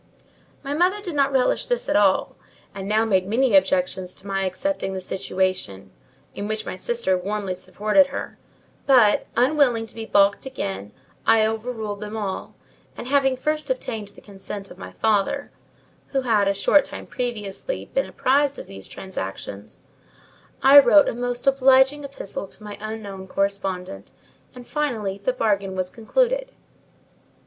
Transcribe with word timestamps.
My 0.63 0.73
mother 0.73 0.99
did 0.99 1.13
not 1.13 1.31
relish 1.31 1.67
this 1.67 1.87
at 1.87 1.95
all, 1.95 2.35
and 2.73 2.87
now 2.87 3.05
made 3.05 3.27
many 3.27 3.55
objections 3.55 4.15
to 4.15 4.25
my 4.25 4.45
accepting 4.45 4.93
the 4.93 4.99
situation; 4.99 5.91
in 6.33 6.47
which 6.47 6.65
my 6.65 6.75
sister 6.75 7.15
warmly 7.15 7.53
supported 7.53 8.07
her: 8.07 8.39
but, 8.87 9.27
unwilling 9.35 9.85
to 9.85 9.93
be 9.93 10.07
balked 10.07 10.43
again, 10.47 10.91
I 11.27 11.45
overruled 11.45 11.99
them 12.01 12.17
all; 12.17 12.55
and, 12.97 13.09
having 13.09 13.35
first 13.37 13.69
obtained 13.69 14.07
the 14.07 14.21
consent 14.21 14.71
of 14.71 14.79
my 14.79 14.91
father 14.91 15.51
(who 16.07 16.21
had, 16.21 16.47
a 16.47 16.53
short 16.55 16.83
time 16.83 17.05
previously, 17.05 17.85
been 17.93 18.07
apprised 18.07 18.57
of 18.57 18.65
these 18.65 18.87
transactions), 18.87 19.83
I 20.63 20.79
wrote 20.79 21.09
a 21.09 21.13
most 21.13 21.45
obliging 21.45 22.03
epistle 22.03 22.47
to 22.47 22.63
my 22.63 22.75
unknown 22.81 23.27
correspondent, 23.27 24.09
and, 24.55 24.67
finally, 24.67 25.19
the 25.19 25.31
bargain 25.31 25.75
was 25.75 25.91
concluded. 25.91 26.53